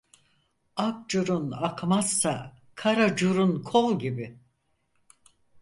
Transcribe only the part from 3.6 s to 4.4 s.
kol gibi.